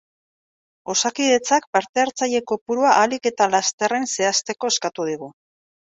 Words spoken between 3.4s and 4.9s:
lasterren zehazteko